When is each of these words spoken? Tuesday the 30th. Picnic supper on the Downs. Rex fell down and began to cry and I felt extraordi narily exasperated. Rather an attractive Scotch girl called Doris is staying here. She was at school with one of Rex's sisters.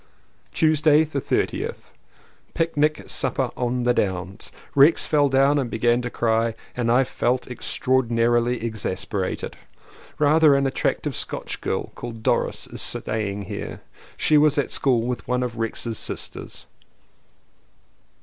Tuesday 0.51 1.03
the 1.03 1.21
30th. 1.21 1.91
Picnic 2.55 3.03
supper 3.05 3.51
on 3.55 3.83
the 3.83 3.93
Downs. 3.93 4.51
Rex 4.73 5.05
fell 5.05 5.29
down 5.29 5.59
and 5.59 5.69
began 5.69 6.01
to 6.01 6.09
cry 6.09 6.55
and 6.75 6.91
I 6.91 7.03
felt 7.03 7.43
extraordi 7.45 8.09
narily 8.09 8.63
exasperated. 8.63 9.55
Rather 10.17 10.55
an 10.55 10.65
attractive 10.65 11.15
Scotch 11.15 11.61
girl 11.61 11.91
called 11.93 12.23
Doris 12.23 12.65
is 12.65 12.81
staying 12.81 13.43
here. 13.43 13.81
She 14.17 14.39
was 14.39 14.57
at 14.57 14.71
school 14.71 15.03
with 15.03 15.27
one 15.27 15.43
of 15.43 15.57
Rex's 15.59 15.99
sisters. 15.99 16.65